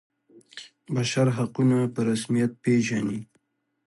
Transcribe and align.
بشر 0.93 1.27
حقونه 1.37 1.77
په 1.93 1.99
رسمیت 2.09 2.51
پيژني. 2.63 3.19